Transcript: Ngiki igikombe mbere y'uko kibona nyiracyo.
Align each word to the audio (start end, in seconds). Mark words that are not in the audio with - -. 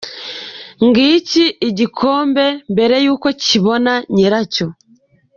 Ngiki 0.87 1.45
igikombe 1.69 2.45
mbere 2.73 2.95
y'uko 3.05 3.27
kibona 3.43 3.93
nyiracyo. 4.13 4.67